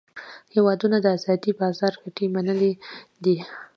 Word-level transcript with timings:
هیوادونو 0.53 0.97
د 1.01 1.05
آزاد 1.15 1.43
بازار 1.61 1.93
ګټې 2.03 2.25
منلې 2.35 2.71
دي 3.23 3.37